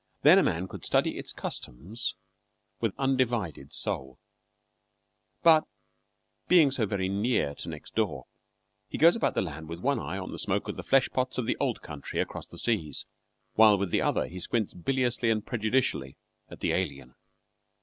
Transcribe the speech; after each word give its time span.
Then 0.23 0.39
a 0.39 0.43
man 0.43 0.67
could 0.67 0.83
study 0.83 1.15
its 1.19 1.31
customs 1.31 2.15
with 2.79 2.95
undivided 2.97 3.71
soul; 3.71 4.17
but 5.43 5.67
being 6.47 6.71
so 6.71 6.87
very 6.87 7.07
near 7.07 7.53
next 7.67 7.93
door, 7.93 8.25
he 8.89 8.97
goes 8.97 9.15
about 9.15 9.35
the 9.35 9.43
land 9.43 9.69
with 9.69 9.79
one 9.79 9.99
eye 9.99 10.17
on 10.17 10.31
the 10.31 10.39
smoke 10.39 10.67
of 10.67 10.75
the 10.75 10.81
flesh 10.81 11.09
pots 11.09 11.37
of 11.37 11.45
the 11.45 11.55
old 11.59 11.83
country 11.83 12.19
across 12.19 12.47
the 12.47 12.57
seas, 12.57 13.05
while 13.53 13.77
with 13.77 13.91
the 13.91 14.01
other 14.01 14.25
he 14.25 14.39
squints 14.39 14.73
biliously 14.73 15.29
and 15.29 15.45
prejudicially 15.45 16.17
at 16.49 16.61
the 16.61 16.71
alien. 16.71 17.13